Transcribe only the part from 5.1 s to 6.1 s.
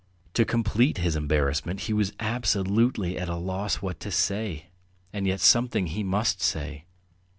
and yet something he